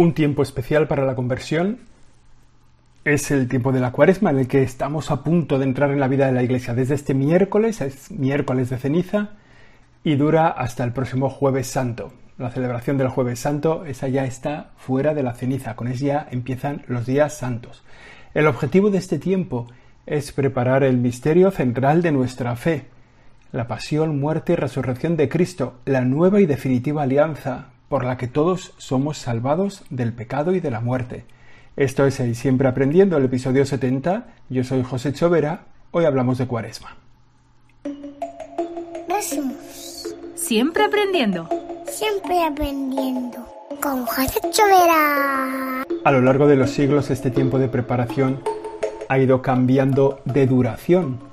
Un 0.00 0.14
tiempo 0.14 0.42
especial 0.42 0.88
para 0.88 1.04
la 1.04 1.14
conversión 1.14 1.80
es 3.04 3.30
el 3.30 3.48
tiempo 3.48 3.70
de 3.70 3.80
la 3.80 3.92
cuaresma 3.92 4.30
en 4.30 4.38
el 4.38 4.48
que 4.48 4.62
estamos 4.62 5.10
a 5.10 5.22
punto 5.22 5.58
de 5.58 5.66
entrar 5.66 5.90
en 5.90 6.00
la 6.00 6.08
vida 6.08 6.24
de 6.24 6.32
la 6.32 6.42
iglesia. 6.42 6.72
Desde 6.72 6.94
este 6.94 7.12
miércoles, 7.12 7.82
es 7.82 8.10
miércoles 8.10 8.70
de 8.70 8.78
ceniza, 8.78 9.32
y 10.02 10.14
dura 10.16 10.48
hasta 10.48 10.84
el 10.84 10.94
próximo 10.94 11.28
jueves 11.28 11.66
santo. 11.66 12.14
La 12.38 12.50
celebración 12.50 12.96
del 12.96 13.08
jueves 13.08 13.40
santo, 13.40 13.84
esa 13.84 14.08
ya 14.08 14.24
está 14.24 14.70
fuera 14.78 15.12
de 15.12 15.22
la 15.22 15.34
ceniza, 15.34 15.76
con 15.76 15.92
ya 15.92 16.26
empiezan 16.30 16.82
los 16.86 17.04
días 17.04 17.36
santos. 17.36 17.82
El 18.32 18.46
objetivo 18.46 18.88
de 18.88 18.96
este 18.96 19.18
tiempo 19.18 19.66
es 20.06 20.32
preparar 20.32 20.82
el 20.82 20.96
misterio 20.96 21.50
central 21.50 22.00
de 22.00 22.12
nuestra 22.12 22.56
fe, 22.56 22.86
la 23.52 23.68
pasión, 23.68 24.18
muerte 24.18 24.54
y 24.54 24.56
resurrección 24.56 25.18
de 25.18 25.28
Cristo, 25.28 25.74
la 25.84 26.00
nueva 26.00 26.40
y 26.40 26.46
definitiva 26.46 27.02
alianza 27.02 27.66
por 27.90 28.04
la 28.04 28.16
que 28.16 28.28
todos 28.28 28.72
somos 28.78 29.18
salvados 29.18 29.82
del 29.90 30.12
pecado 30.12 30.54
y 30.54 30.60
de 30.60 30.70
la 30.70 30.80
muerte. 30.80 31.24
Esto 31.76 32.06
es 32.06 32.20
el 32.20 32.36
Siempre 32.36 32.68
Aprendiendo, 32.68 33.16
el 33.16 33.24
episodio 33.24 33.66
70. 33.66 34.28
Yo 34.48 34.62
soy 34.62 34.84
José 34.84 35.12
Chovera. 35.12 35.64
Hoy 35.90 36.04
hablamos 36.04 36.38
de 36.38 36.46
Cuaresma. 36.46 36.96
Siempre 40.36 40.84
aprendiendo. 40.84 41.48
Siempre 41.88 42.44
aprendiendo. 42.44 43.38
Con 43.82 44.06
José 44.06 44.38
Chovera. 44.52 45.82
A 46.04 46.12
lo 46.12 46.20
largo 46.22 46.46
de 46.46 46.54
los 46.54 46.70
siglos, 46.70 47.10
este 47.10 47.32
tiempo 47.32 47.58
de 47.58 47.66
preparación 47.66 48.40
ha 49.08 49.18
ido 49.18 49.42
cambiando 49.42 50.20
de 50.24 50.46
duración 50.46 51.29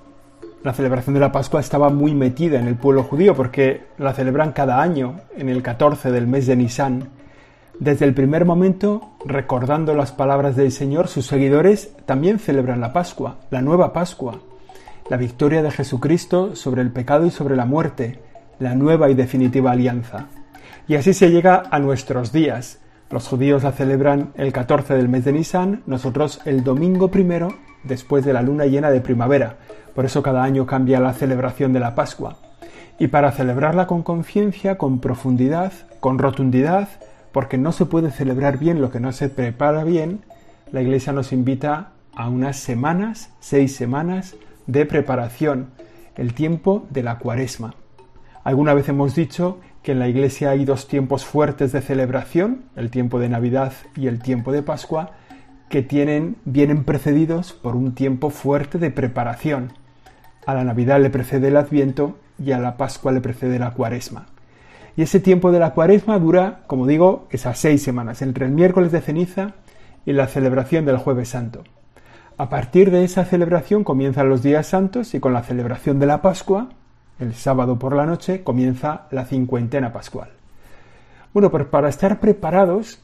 la 0.67 0.73
celebración 0.73 1.13
de 1.13 1.21
la 1.21 1.31
Pascua 1.31 1.61
estaba 1.61 1.89
muy 1.89 2.13
metida 2.13 2.59
en 2.59 2.67
el 2.67 2.75
pueblo 2.75 3.03
judío 3.03 3.33
porque 3.33 3.85
la 3.97 4.13
celebran 4.13 4.51
cada 4.51 4.81
año 4.81 5.21
en 5.37 5.47
el 5.47 5.63
14 5.63 6.11
del 6.11 6.27
mes 6.27 6.45
de 6.45 6.57
Nisan. 6.57 7.07
Desde 7.79 8.03
el 8.03 8.13
primer 8.13 8.43
momento, 8.43 9.13
recordando 9.23 9.95
las 9.95 10.11
palabras 10.11 10.57
del 10.57 10.73
Señor, 10.73 11.07
sus 11.07 11.25
seguidores 11.25 11.95
también 12.05 12.37
celebran 12.37 12.81
la 12.81 12.91
Pascua, 12.91 13.37
la 13.49 13.61
nueva 13.61 13.93
Pascua, 13.93 14.41
la 15.09 15.15
victoria 15.15 15.63
de 15.63 15.71
Jesucristo 15.71 16.53
sobre 16.57 16.81
el 16.81 16.91
pecado 16.91 17.25
y 17.25 17.31
sobre 17.31 17.55
la 17.55 17.65
muerte, 17.65 18.19
la 18.59 18.75
nueva 18.75 19.09
y 19.09 19.13
definitiva 19.13 19.71
alianza. 19.71 20.25
Y 20.85 20.95
así 20.95 21.13
se 21.13 21.31
llega 21.31 21.63
a 21.71 21.79
nuestros 21.79 22.33
días. 22.33 22.79
Los 23.09 23.25
judíos 23.25 23.63
la 23.63 23.71
celebran 23.71 24.33
el 24.35 24.51
14 24.51 24.95
del 24.95 25.07
mes 25.07 25.23
de 25.23 25.31
Nisan, 25.31 25.83
nosotros 25.85 26.41
el 26.43 26.65
domingo 26.65 27.07
primero 27.07 27.55
después 27.87 28.25
de 28.25 28.33
la 28.33 28.41
luna 28.41 28.65
llena 28.65 28.91
de 28.91 29.01
primavera. 29.01 29.57
Por 29.95 30.05
eso 30.05 30.21
cada 30.21 30.43
año 30.43 30.65
cambia 30.65 30.99
la 30.99 31.13
celebración 31.13 31.73
de 31.73 31.79
la 31.79 31.95
Pascua. 31.95 32.37
Y 32.99 33.07
para 33.07 33.31
celebrarla 33.31 33.87
con 33.87 34.03
conciencia, 34.03 34.77
con 34.77 34.99
profundidad, 34.99 35.71
con 35.99 36.19
rotundidad, 36.19 36.89
porque 37.31 37.57
no 37.57 37.71
se 37.71 37.85
puede 37.85 38.11
celebrar 38.11 38.57
bien 38.57 38.81
lo 38.81 38.91
que 38.91 38.99
no 38.99 39.11
se 39.11 39.29
prepara 39.29 39.83
bien, 39.83 40.21
la 40.71 40.81
Iglesia 40.81 41.13
nos 41.13 41.31
invita 41.31 41.91
a 42.15 42.29
unas 42.29 42.57
semanas, 42.57 43.31
seis 43.39 43.75
semanas 43.75 44.35
de 44.65 44.85
preparación, 44.85 45.69
el 46.15 46.33
tiempo 46.33 46.87
de 46.89 47.03
la 47.03 47.19
cuaresma. 47.19 47.75
Alguna 48.43 48.73
vez 48.73 48.89
hemos 48.89 49.13
dicho 49.13 49.59
que 49.83 49.91
en 49.91 49.99
la 49.99 50.07
Iglesia 50.07 50.49
hay 50.49 50.65
dos 50.65 50.87
tiempos 50.87 51.25
fuertes 51.25 51.71
de 51.71 51.81
celebración, 51.81 52.63
el 52.75 52.89
tiempo 52.89 53.19
de 53.19 53.29
Navidad 53.29 53.73
y 53.95 54.07
el 54.07 54.21
tiempo 54.21 54.51
de 54.51 54.63
Pascua, 54.63 55.11
que 55.69 55.81
tienen, 55.81 56.37
vienen 56.45 56.83
precedidos 56.83 57.53
por 57.53 57.75
un 57.75 57.93
tiempo 57.93 58.29
fuerte 58.29 58.77
de 58.77 58.91
preparación. 58.91 59.73
A 60.45 60.53
la 60.53 60.63
Navidad 60.63 61.01
le 61.01 61.09
precede 61.09 61.49
el 61.49 61.57
Adviento 61.57 62.17
y 62.39 62.51
a 62.51 62.59
la 62.59 62.77
Pascua 62.77 63.11
le 63.11 63.21
precede 63.21 63.59
la 63.59 63.71
Cuaresma. 63.71 64.27
Y 64.95 65.03
ese 65.03 65.19
tiempo 65.19 65.51
de 65.51 65.59
la 65.59 65.73
Cuaresma 65.73 66.17
dura, 66.19 66.61
como 66.67 66.87
digo, 66.87 67.27
esas 67.29 67.59
seis 67.59 67.83
semanas, 67.83 68.21
entre 68.21 68.45
el 68.45 68.51
miércoles 68.51 68.91
de 68.91 69.01
ceniza 69.01 69.53
y 70.05 70.13
la 70.13 70.27
celebración 70.27 70.85
del 70.85 70.97
Jueves 70.97 71.29
Santo. 71.29 71.63
A 72.37 72.49
partir 72.49 72.91
de 72.91 73.03
esa 73.03 73.25
celebración 73.25 73.83
comienzan 73.83 74.29
los 74.29 74.43
días 74.43 74.67
santos 74.67 75.13
y 75.13 75.19
con 75.19 75.33
la 75.33 75.43
celebración 75.43 75.99
de 75.99 76.05
la 76.05 76.21
Pascua, 76.21 76.69
el 77.19 77.33
sábado 77.33 77.77
por 77.79 77.95
la 77.95 78.05
noche, 78.05 78.43
comienza 78.43 79.07
la 79.11 79.25
cincuentena 79.25 79.91
pascual. 79.91 80.29
Bueno, 81.33 81.51
pues 81.51 81.65
para 81.65 81.89
estar 81.89 82.19
preparados, 82.19 82.99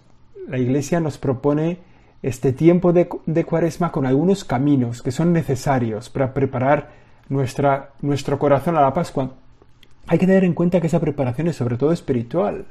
la 0.47 0.59
Iglesia 0.59 0.99
nos 0.99 1.17
propone 1.17 1.79
este 2.23 2.53
tiempo 2.53 2.93
de, 2.93 3.07
cuaresma 3.45 3.91
con 3.91 4.05
algunos 4.05 4.45
caminos 4.45 5.01
que 5.01 5.11
son 5.11 5.33
necesarios 5.33 6.09
para 6.09 6.33
preparar 6.33 6.91
nuestra, 7.27 7.91
nuestro 8.01 8.39
corazón 8.39 8.77
a 8.77 8.81
la 8.81 8.93
Pascua. 8.93 9.31
Hay 10.07 10.17
que 10.17 10.25
tener 10.25 10.45
en 10.45 10.53
cuenta 10.53 10.79
que 10.79 10.87
esa 10.87 11.01
preparación 11.01 11.49
es 11.49 11.57
sobre 11.57 11.77
todo 11.77 11.91
espiritual, 11.91 12.65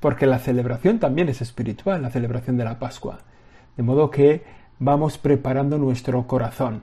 porque 0.00 0.26
la 0.26 0.38
celebración 0.38 0.98
también 0.98 1.28
es 1.28 1.42
espiritual, 1.42 2.00
la 2.00 2.10
celebración 2.10 2.56
de 2.56 2.64
la 2.64 2.78
Pascua. 2.78 3.20
De 3.76 3.82
modo 3.82 4.10
que 4.10 4.42
vamos 4.78 5.18
preparando 5.18 5.76
nuestro 5.76 6.26
corazón. 6.26 6.82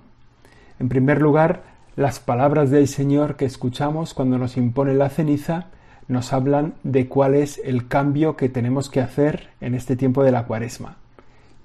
En 0.80 0.90
primer 0.90 1.22
lugar, 1.22 1.64
las 1.96 2.20
palabras 2.20 2.70
del 2.70 2.88
Señor 2.88 3.36
que 3.36 3.46
escuchamos 3.46 4.14
cuando 4.14 4.38
nos 4.38 4.58
impone 4.58 4.94
la 4.94 5.10
ceniza 5.10 5.68
nos 6.08 6.34
hablan 6.34 6.76
de 6.84 7.08
cuál 7.08 7.36
es 7.36 7.60
el 7.64 7.88
cambio 7.88 8.36
que 8.36 8.50
tenemos 8.50 8.90
que 8.90 9.02
hacer 9.02 9.50
en 9.60 9.74
este 9.74 9.96
tiempo 9.96 10.24
de 10.24 10.32
la 10.32 10.46
cuaresma. 10.46 10.98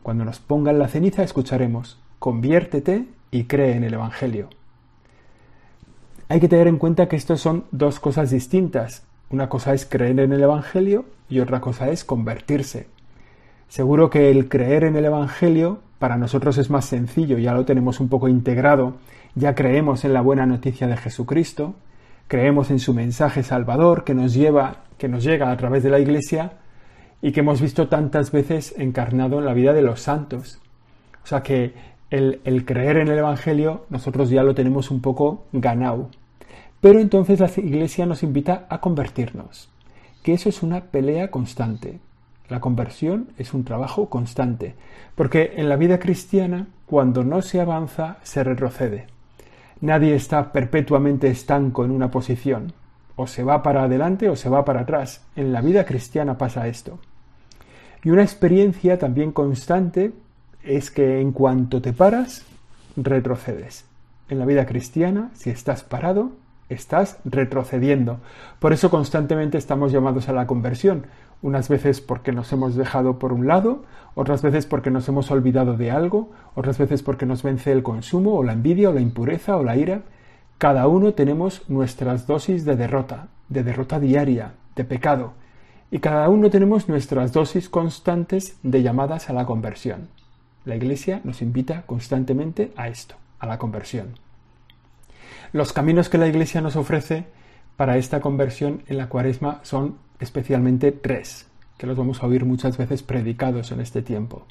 Cuando 0.06 0.24
nos 0.24 0.38
pongan 0.38 0.78
la 0.78 0.86
ceniza 0.86 1.24
escucharemos, 1.24 1.98
conviértete 2.20 3.06
y 3.32 3.46
cree 3.46 3.74
en 3.74 3.82
el 3.82 3.94
Evangelio. 3.94 4.48
Hay 6.28 6.38
que 6.38 6.46
tener 6.46 6.68
en 6.68 6.78
cuenta 6.78 7.08
que 7.08 7.16
esto 7.16 7.36
son 7.36 7.64
dos 7.72 7.98
cosas 7.98 8.30
distintas. 8.30 9.02
Una 9.30 9.48
cosa 9.48 9.74
es 9.74 9.84
creer 9.84 10.20
en 10.20 10.32
el 10.32 10.40
Evangelio 10.40 11.06
y 11.28 11.40
otra 11.40 11.60
cosa 11.60 11.90
es 11.90 12.04
convertirse. 12.04 12.86
Seguro 13.66 14.08
que 14.08 14.30
el 14.30 14.48
creer 14.48 14.84
en 14.84 14.94
el 14.94 15.06
Evangelio 15.06 15.80
para 15.98 16.16
nosotros 16.16 16.56
es 16.58 16.70
más 16.70 16.84
sencillo, 16.84 17.38
ya 17.38 17.52
lo 17.52 17.64
tenemos 17.64 17.98
un 17.98 18.08
poco 18.08 18.28
integrado, 18.28 18.94
ya 19.34 19.56
creemos 19.56 20.04
en 20.04 20.12
la 20.12 20.20
buena 20.20 20.46
noticia 20.46 20.86
de 20.86 20.96
Jesucristo, 20.96 21.74
creemos 22.28 22.70
en 22.70 22.78
su 22.78 22.94
mensaje 22.94 23.42
salvador 23.42 24.04
que 24.04 24.14
nos 24.14 24.34
lleva, 24.34 24.84
que 24.98 25.08
nos 25.08 25.24
llega 25.24 25.50
a 25.50 25.56
través 25.56 25.82
de 25.82 25.90
la 25.90 25.98
Iglesia 25.98 26.52
y 27.22 27.32
que 27.32 27.40
hemos 27.40 27.60
visto 27.60 27.88
tantas 27.88 28.30
veces 28.30 28.74
encarnado 28.78 29.38
en 29.38 29.44
la 29.44 29.54
vida 29.54 29.72
de 29.72 29.82
los 29.82 30.00
santos. 30.00 30.60
O 31.24 31.26
sea 31.26 31.42
que 31.42 31.74
el, 32.10 32.64
creer 32.64 32.98
en 32.98 33.08
el 33.08 33.18
Evangelio 33.18 33.86
nosotros 33.90 34.30
ya 34.30 34.42
lo 34.42 34.54
tenemos 34.54 34.90
un 34.90 35.00
poco 35.00 35.44
ganado. 35.52 36.10
Pero 36.80 37.00
entonces 37.00 37.40
la 37.40 37.50
Iglesia 37.56 38.06
nos 38.06 38.22
invita 38.22 38.66
a 38.68 38.80
convertirnos, 38.80 39.68
que 40.22 40.34
eso 40.34 40.48
es 40.48 40.62
una 40.62 40.82
pelea 40.82 41.30
constante. 41.30 42.00
La 42.48 42.60
conversión 42.60 43.30
es 43.38 43.54
un 43.54 43.64
trabajo 43.64 44.08
constante, 44.08 44.74
porque 45.16 45.54
en 45.56 45.68
la 45.68 45.76
vida 45.76 45.98
cristiana, 45.98 46.68
cuando 46.86 47.24
no 47.24 47.42
se 47.42 47.60
avanza, 47.60 48.18
se 48.22 48.44
retrocede. 48.44 49.06
Nadie 49.80 50.14
está 50.14 50.52
perpetuamente 50.52 51.28
estanco 51.28 51.84
en 51.84 51.90
una 51.90 52.10
posición 52.10 52.72
o 53.16 53.26
se 53.26 53.42
va 53.42 53.62
para 53.62 53.84
adelante 53.84 54.28
o 54.28 54.36
se 54.36 54.48
va 54.48 54.64
para 54.64 54.82
atrás. 54.82 55.22
En 55.34 55.52
la 55.52 55.62
vida 55.62 55.84
cristiana 55.84 56.38
pasa 56.38 56.68
esto. 56.68 56.98
Y 58.04 58.10
una 58.10 58.22
experiencia 58.22 58.98
también 58.98 59.32
constante 59.32 60.12
es 60.62 60.90
que 60.90 61.20
en 61.20 61.32
cuanto 61.32 61.80
te 61.80 61.92
paras, 61.92 62.44
retrocedes. 62.96 63.84
En 64.28 64.38
la 64.38 64.46
vida 64.46 64.66
cristiana, 64.66 65.30
si 65.34 65.50
estás 65.50 65.82
parado, 65.82 66.32
estás 66.68 67.18
retrocediendo. 67.24 68.18
Por 68.58 68.72
eso 68.72 68.90
constantemente 68.90 69.58
estamos 69.58 69.92
llamados 69.92 70.28
a 70.28 70.32
la 70.32 70.46
conversión, 70.46 71.06
unas 71.42 71.68
veces 71.68 72.00
porque 72.00 72.32
nos 72.32 72.52
hemos 72.52 72.74
dejado 72.74 73.18
por 73.18 73.32
un 73.32 73.46
lado, 73.46 73.84
otras 74.14 74.42
veces 74.42 74.66
porque 74.66 74.90
nos 74.90 75.08
hemos 75.08 75.30
olvidado 75.30 75.76
de 75.76 75.90
algo, 75.90 76.30
otras 76.54 76.78
veces 76.78 77.02
porque 77.02 77.26
nos 77.26 77.42
vence 77.42 77.70
el 77.72 77.82
consumo 77.82 78.34
o 78.34 78.42
la 78.42 78.52
envidia 78.52 78.90
o 78.90 78.92
la 78.92 79.00
impureza 79.00 79.56
o 79.56 79.62
la 79.62 79.76
ira, 79.76 80.02
cada 80.58 80.88
uno 80.88 81.12
tenemos 81.12 81.68
nuestras 81.68 82.26
dosis 82.26 82.64
de 82.64 82.76
derrota, 82.76 83.28
de 83.48 83.62
derrota 83.62 84.00
diaria, 84.00 84.54
de 84.74 84.84
pecado, 84.84 85.34
y 85.90 85.98
cada 85.98 86.28
uno 86.30 86.48
tenemos 86.48 86.88
nuestras 86.88 87.32
dosis 87.32 87.68
constantes 87.68 88.56
de 88.62 88.82
llamadas 88.82 89.28
a 89.28 89.34
la 89.34 89.44
conversión. 89.44 90.08
La 90.64 90.74
Iglesia 90.74 91.20
nos 91.24 91.42
invita 91.42 91.82
constantemente 91.82 92.72
a 92.76 92.88
esto, 92.88 93.16
a 93.38 93.46
la 93.46 93.58
conversión. 93.58 94.18
Los 95.52 95.72
caminos 95.72 96.08
que 96.08 96.18
la 96.18 96.26
Iglesia 96.26 96.60
nos 96.60 96.74
ofrece 96.74 97.26
para 97.76 97.98
esta 97.98 98.20
conversión 98.20 98.82
en 98.86 98.96
la 98.96 99.08
cuaresma 99.08 99.60
son 99.62 99.98
especialmente 100.20 100.90
tres, 100.90 101.46
que 101.76 101.86
los 101.86 101.98
vamos 101.98 102.22
a 102.22 102.26
oír 102.26 102.46
muchas 102.46 102.78
veces 102.78 103.02
predicados 103.02 103.72
en 103.72 103.80
este 103.80 104.00
tiempo. 104.00 104.46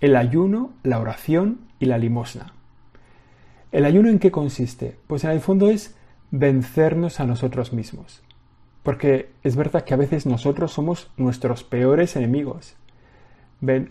El 0.00 0.16
ayuno, 0.16 0.72
la 0.82 0.98
oración 0.98 1.60
y 1.78 1.84
la 1.84 1.98
limosna. 1.98 2.54
¿El 3.74 3.86
ayuno 3.86 4.08
en 4.08 4.20
qué 4.20 4.30
consiste? 4.30 4.96
Pues 5.08 5.24
en 5.24 5.32
el 5.32 5.40
fondo 5.40 5.68
es 5.68 5.96
vencernos 6.30 7.18
a 7.18 7.26
nosotros 7.26 7.72
mismos. 7.72 8.22
Porque 8.84 9.32
es 9.42 9.56
verdad 9.56 9.82
que 9.82 9.94
a 9.94 9.96
veces 9.96 10.26
nosotros 10.26 10.72
somos 10.72 11.10
nuestros 11.16 11.64
peores 11.64 12.14
enemigos. 12.14 12.76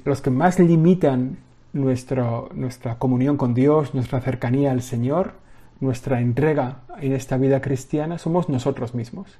Los 0.05 0.21
que 0.21 0.29
más 0.29 0.57
limitan 0.57 1.39
nuestra 1.73 2.95
comunión 2.97 3.35
con 3.35 3.53
Dios, 3.53 3.93
nuestra 3.93 4.21
cercanía 4.21 4.71
al 4.71 4.83
Señor, 4.83 5.33
nuestra 5.81 6.21
entrega 6.21 6.83
en 7.01 7.11
esta 7.11 7.35
vida 7.35 7.59
cristiana, 7.59 8.17
somos 8.17 8.47
nosotros 8.47 8.95
mismos. 8.95 9.37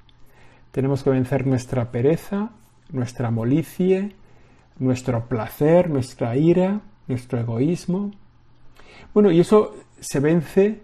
Tenemos 0.74 1.04
que 1.04 1.10
vencer 1.10 1.48
nuestra 1.48 1.90
pereza, 1.90 2.50
nuestra 2.92 3.32
molicie, 3.32 4.14
nuestro 4.78 5.26
placer, 5.30 5.90
nuestra 5.90 6.36
ira, 6.36 6.82
nuestro 7.08 7.40
egoísmo. 7.40 8.12
Bueno, 9.14 9.32
y 9.32 9.40
eso 9.40 9.74
se 10.04 10.20
vence 10.20 10.82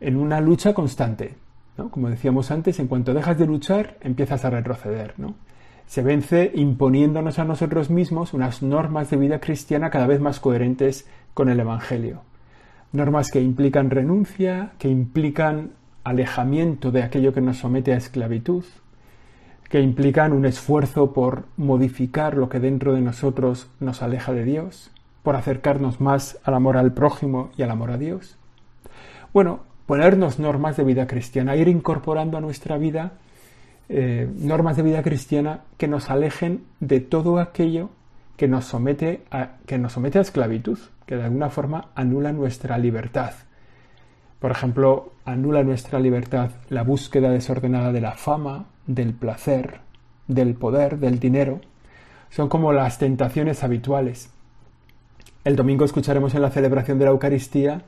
en 0.00 0.16
una 0.16 0.40
lucha 0.40 0.74
constante. 0.74 1.34
Como 1.90 2.10
decíamos 2.10 2.50
antes, 2.50 2.78
en 2.80 2.88
cuanto 2.88 3.14
dejas 3.14 3.38
de 3.38 3.46
luchar, 3.46 3.96
empiezas 4.00 4.44
a 4.44 4.50
retroceder. 4.50 5.14
Se 5.86 6.02
vence 6.02 6.52
imponiéndonos 6.54 7.38
a 7.38 7.44
nosotros 7.44 7.88
mismos 7.88 8.34
unas 8.34 8.62
normas 8.62 9.10
de 9.10 9.16
vida 9.16 9.40
cristiana 9.40 9.90
cada 9.90 10.06
vez 10.06 10.20
más 10.20 10.38
coherentes 10.38 11.08
con 11.34 11.48
el 11.48 11.60
Evangelio. 11.60 12.22
Normas 12.92 13.30
que 13.30 13.40
implican 13.40 13.90
renuncia, 13.90 14.72
que 14.78 14.88
implican 14.88 15.70
alejamiento 16.04 16.90
de 16.90 17.02
aquello 17.02 17.32
que 17.32 17.40
nos 17.40 17.58
somete 17.58 17.92
a 17.92 17.96
esclavitud, 17.96 18.64
que 19.68 19.80
implican 19.80 20.32
un 20.32 20.46
esfuerzo 20.46 21.12
por 21.12 21.44
modificar 21.56 22.36
lo 22.36 22.48
que 22.48 22.60
dentro 22.60 22.94
de 22.94 23.02
nosotros 23.02 23.68
nos 23.80 24.02
aleja 24.02 24.32
de 24.32 24.44
Dios, 24.44 24.90
por 25.22 25.36
acercarnos 25.36 26.00
más 26.00 26.38
al 26.44 26.54
amor 26.54 26.76
al 26.76 26.92
prójimo 26.92 27.50
y 27.56 27.62
al 27.62 27.70
amor 27.70 27.92
a 27.92 27.98
Dios. 27.98 28.38
Bueno, 29.32 29.60
ponernos 29.86 30.38
normas 30.38 30.76
de 30.76 30.84
vida 30.84 31.06
cristiana, 31.06 31.56
ir 31.56 31.68
incorporando 31.68 32.36
a 32.38 32.40
nuestra 32.40 32.78
vida 32.78 33.12
eh, 33.88 34.28
normas 34.36 34.76
de 34.76 34.82
vida 34.82 35.02
cristiana 35.02 35.60
que 35.78 35.88
nos 35.88 36.10
alejen 36.10 36.64
de 36.80 37.00
todo 37.00 37.38
aquello 37.38 37.90
que 38.36 38.46
nos 38.46 38.66
somete 38.66 39.24
a, 39.30 39.56
que 39.66 39.78
nos 39.78 39.94
somete 39.94 40.18
a 40.18 40.22
esclavitud, 40.22 40.78
que 41.06 41.16
de 41.16 41.24
alguna 41.24 41.50
forma 41.50 41.88
anula 41.94 42.32
nuestra 42.32 42.78
libertad. 42.78 43.32
Por 44.38 44.52
ejemplo, 44.52 45.12
anula 45.24 45.64
nuestra 45.64 45.98
libertad 45.98 46.50
la 46.68 46.82
búsqueda 46.82 47.30
desordenada 47.30 47.90
de 47.90 48.00
la 48.00 48.12
fama, 48.12 48.66
del 48.86 49.12
placer, 49.12 49.80
del 50.28 50.54
poder, 50.54 50.98
del 50.98 51.18
dinero. 51.18 51.60
Son 52.30 52.48
como 52.48 52.72
las 52.72 52.98
tentaciones 52.98 53.64
habituales. 53.64 54.30
El 55.44 55.56
domingo 55.56 55.84
escucharemos 55.84 56.34
en 56.34 56.42
la 56.42 56.50
celebración 56.50 56.98
de 56.98 57.06
la 57.06 57.10
Eucaristía, 57.10 57.82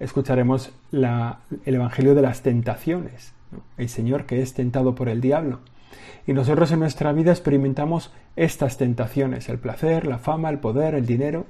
escucharemos 0.00 0.72
el 0.92 1.74
Evangelio 1.74 2.14
de 2.14 2.22
las 2.22 2.42
tentaciones, 2.42 3.32
el 3.76 3.88
Señor 3.88 4.26
que 4.26 4.42
es 4.42 4.54
tentado 4.54 4.94
por 4.94 5.08
el 5.08 5.20
diablo. 5.20 5.60
Y 6.26 6.32
nosotros 6.32 6.70
en 6.70 6.80
nuestra 6.80 7.12
vida 7.12 7.32
experimentamos 7.32 8.12
estas 8.36 8.78
tentaciones, 8.78 9.48
el 9.48 9.58
placer, 9.58 10.06
la 10.06 10.18
fama, 10.18 10.50
el 10.50 10.58
poder, 10.58 10.94
el 10.94 11.06
dinero. 11.06 11.46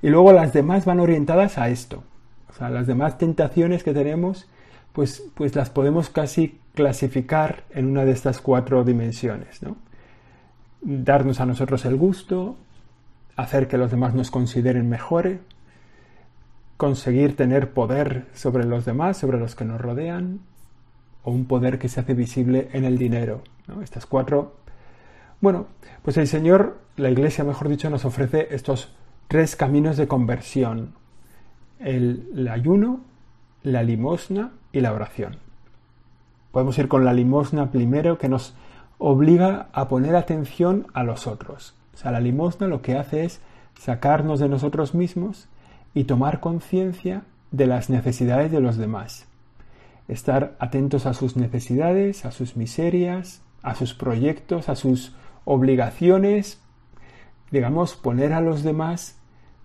Y 0.00 0.08
luego 0.08 0.32
las 0.32 0.52
demás 0.52 0.84
van 0.84 1.00
orientadas 1.00 1.58
a 1.58 1.68
esto. 1.68 2.02
O 2.48 2.54
sea, 2.54 2.70
las 2.70 2.86
demás 2.86 3.18
tentaciones 3.18 3.82
que 3.82 3.92
tenemos, 3.92 4.48
pues, 4.92 5.22
pues 5.34 5.54
las 5.54 5.70
podemos 5.70 6.10
casi 6.10 6.58
clasificar 6.74 7.64
en 7.70 7.86
una 7.86 8.04
de 8.04 8.12
estas 8.12 8.40
cuatro 8.40 8.84
dimensiones. 8.84 9.62
¿no? 9.62 9.76
Darnos 10.80 11.40
a 11.40 11.46
nosotros 11.46 11.84
el 11.84 11.96
gusto, 11.96 12.56
hacer 13.36 13.68
que 13.68 13.78
los 13.78 13.90
demás 13.90 14.14
nos 14.14 14.30
consideren 14.30 14.88
mejores, 14.88 15.38
conseguir 16.82 17.36
tener 17.36 17.74
poder 17.74 18.26
sobre 18.34 18.64
los 18.64 18.84
demás, 18.84 19.16
sobre 19.16 19.38
los 19.38 19.54
que 19.54 19.64
nos 19.64 19.80
rodean, 19.80 20.40
o 21.22 21.30
un 21.30 21.44
poder 21.44 21.78
que 21.78 21.88
se 21.88 22.00
hace 22.00 22.12
visible 22.12 22.70
en 22.72 22.84
el 22.84 22.98
dinero. 22.98 23.42
Estas 23.84 24.04
cuatro. 24.04 24.56
Bueno, 25.40 25.66
pues 26.02 26.16
el 26.16 26.26
Señor, 26.26 26.80
la 26.96 27.08
Iglesia, 27.08 27.44
mejor 27.44 27.68
dicho, 27.68 27.88
nos 27.88 28.04
ofrece 28.04 28.48
estos 28.50 28.92
tres 29.28 29.54
caminos 29.54 29.96
de 29.96 30.08
conversión. 30.08 30.94
el 31.78 32.48
ayuno, 32.50 33.02
la 33.62 33.84
limosna 33.84 34.50
y 34.72 34.80
la 34.80 34.92
oración. 34.92 35.36
Podemos 36.50 36.76
ir 36.78 36.88
con 36.88 37.04
la 37.04 37.12
limosna 37.12 37.70
primero, 37.70 38.18
que 38.18 38.28
nos 38.28 38.56
obliga 38.98 39.68
a 39.72 39.86
poner 39.86 40.16
atención 40.16 40.88
a 40.94 41.04
los 41.04 41.28
otros. 41.28 41.76
O 41.94 41.96
sea, 41.96 42.10
la 42.10 42.18
limosna 42.18 42.66
lo 42.66 42.82
que 42.82 42.98
hace 42.98 43.24
es 43.24 43.40
sacarnos 43.78 44.40
de 44.40 44.48
nosotros 44.48 44.96
mismos 44.96 45.46
y 45.94 46.04
tomar 46.04 46.40
conciencia 46.40 47.22
de 47.50 47.66
las 47.66 47.90
necesidades 47.90 48.50
de 48.50 48.60
los 48.60 48.76
demás. 48.76 49.26
Estar 50.08 50.56
atentos 50.58 51.06
a 51.06 51.14
sus 51.14 51.36
necesidades, 51.36 52.24
a 52.24 52.32
sus 52.32 52.56
miserias, 52.56 53.42
a 53.62 53.74
sus 53.74 53.94
proyectos, 53.94 54.68
a 54.68 54.76
sus 54.76 55.14
obligaciones. 55.44 56.60
Digamos, 57.50 57.94
poner 57.94 58.32
a 58.32 58.40
los 58.40 58.62
demás 58.62 59.18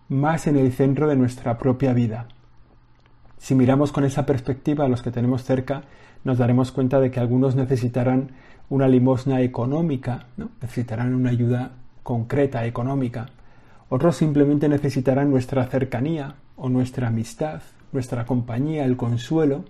más 0.09 0.47
en 0.47 0.57
el 0.57 0.71
centro 0.71 1.07
de 1.07 1.15
nuestra 1.15 1.57
propia 1.57 1.93
vida. 1.93 2.27
Si 3.37 3.55
miramos 3.55 3.91
con 3.91 4.03
esa 4.03 4.25
perspectiva 4.25 4.85
a 4.85 4.87
los 4.87 5.01
que 5.01 5.11
tenemos 5.11 5.43
cerca, 5.43 5.83
nos 6.23 6.37
daremos 6.37 6.71
cuenta 6.71 6.99
de 6.99 7.11
que 7.11 7.19
algunos 7.19 7.55
necesitarán 7.55 8.31
una 8.69 8.87
limosna 8.87 9.41
económica, 9.41 10.27
necesitarán 10.61 11.13
una 11.15 11.29
ayuda 11.29 11.71
concreta, 12.03 12.65
económica. 12.65 13.27
Otros 13.89 14.17
simplemente 14.17 14.67
necesitarán 14.67 15.29
nuestra 15.29 15.65
cercanía 15.67 16.35
o 16.55 16.69
nuestra 16.69 17.07
amistad, 17.07 17.61
nuestra 17.91 18.25
compañía, 18.25 18.85
el 18.85 18.97
consuelo. 18.97 19.63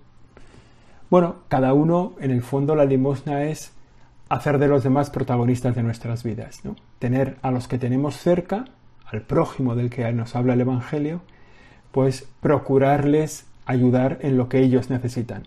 Bueno, 1.10 1.38
cada 1.48 1.74
uno, 1.74 2.14
en 2.20 2.32
el 2.32 2.42
fondo, 2.42 2.76
la 2.76 2.86
limosna 2.86 3.44
es 3.44 3.74
hacer 4.30 4.58
de 4.58 4.68
los 4.68 4.84
demás 4.84 5.10
protagonistas 5.10 5.76
de 5.76 5.84
nuestras 5.84 6.24
vidas, 6.24 6.66
¿no? 6.66 6.76
Tener 7.00 7.38
a 7.42 7.52
los 7.52 7.68
que 7.68 7.78
tenemos 7.78 8.18
cerca, 8.18 8.66
al 9.06 9.22
prójimo 9.22 9.76
del 9.76 9.90
que 9.90 10.12
nos 10.12 10.36
habla 10.36 10.54
el 10.54 10.62
Evangelio, 10.62 11.22
pues 11.92 12.28
procurarles 12.42 13.46
ayudar 13.66 14.20
en 14.22 14.38
lo 14.38 14.50
que 14.50 14.60
ellos 14.60 14.90
necesitan. 14.90 15.44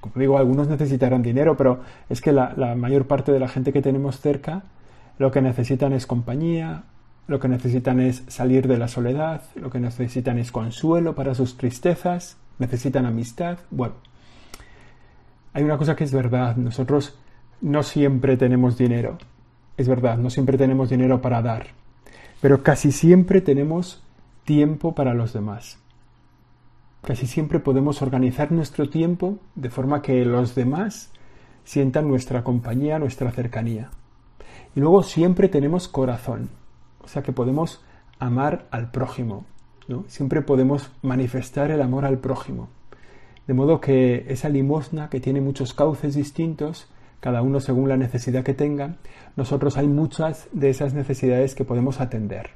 Como 0.00 0.14
digo, 0.16 0.38
algunos 0.38 0.68
necesitarán 0.68 1.22
dinero, 1.22 1.56
pero 1.56 1.80
es 2.08 2.20
que 2.20 2.32
la, 2.32 2.74
mayor 2.76 3.06
parte 3.06 3.32
de 3.32 3.38
la 3.38 3.48
gente 3.48 3.72
que 3.72 3.82
tenemos 3.82 4.20
cerca 4.20 4.64
lo 5.18 5.30
que 5.30 5.42
necesitan 5.42 5.92
es 5.92 6.06
compañía, 6.06 6.84
lo 7.26 7.38
que 7.38 7.48
necesitan 7.48 8.00
es 8.00 8.24
salir 8.28 8.66
de 8.66 8.78
la 8.78 8.88
soledad, 8.88 9.42
lo 9.54 9.70
que 9.70 9.80
necesitan 9.80 10.38
es 10.38 10.52
consuelo 10.52 11.14
para 11.14 11.34
sus 11.34 11.56
tristezas, 11.56 12.36
necesitan 12.58 13.06
amistad. 13.06 13.58
Bueno, 13.70 13.94
hay 15.52 15.62
una 15.62 15.78
cosa 15.78 15.96
que 15.96 16.04
es 16.04 16.12
verdad, 16.12 16.56
nosotros 16.56 17.18
no 17.60 17.82
siempre 17.82 18.36
tenemos 18.36 18.76
dinero, 18.76 19.18
es 19.76 19.88
verdad, 19.88 20.18
no 20.18 20.30
siempre 20.30 20.58
tenemos 20.58 20.90
dinero 20.90 21.20
para 21.20 21.42
dar, 21.42 21.66
pero 22.40 22.62
casi 22.62 22.90
siempre 22.90 23.40
tenemos 23.40 24.02
tiempo 24.44 24.94
para 24.94 25.14
los 25.14 25.32
demás. 25.32 25.78
Casi 27.02 27.26
siempre 27.26 27.58
podemos 27.58 28.00
organizar 28.00 28.52
nuestro 28.52 28.88
tiempo 28.88 29.38
de 29.56 29.70
forma 29.70 30.02
que 30.02 30.24
los 30.24 30.54
demás 30.54 31.10
sientan 31.64 32.06
nuestra 32.06 32.44
compañía, 32.44 32.98
nuestra 32.98 33.32
cercanía. 33.32 33.90
Y 34.74 34.80
luego 34.80 35.02
siempre 35.02 35.48
tenemos 35.48 35.88
corazón, 35.88 36.48
o 37.04 37.08
sea 37.08 37.22
que 37.22 37.32
podemos 37.32 37.82
amar 38.18 38.66
al 38.70 38.90
prójimo, 38.90 39.44
¿no? 39.88 40.04
Siempre 40.08 40.42
podemos 40.42 40.90
manifestar 41.02 41.70
el 41.70 41.82
amor 41.82 42.04
al 42.04 42.18
prójimo. 42.18 42.68
De 43.46 43.54
modo 43.54 43.80
que 43.80 44.26
esa 44.28 44.48
limosna 44.48 45.10
que 45.10 45.20
tiene 45.20 45.40
muchos 45.40 45.74
cauces 45.74 46.14
distintos, 46.14 46.88
cada 47.20 47.42
uno 47.42 47.60
según 47.60 47.88
la 47.88 47.96
necesidad 47.96 48.44
que 48.44 48.54
tenga, 48.54 48.96
nosotros 49.36 49.76
hay 49.76 49.88
muchas 49.88 50.48
de 50.52 50.70
esas 50.70 50.94
necesidades 50.94 51.54
que 51.54 51.64
podemos 51.64 52.00
atender. 52.00 52.50